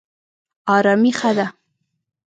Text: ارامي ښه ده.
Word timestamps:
ارامي 0.75 1.11
ښه 1.19 1.29
ده. 1.37 1.47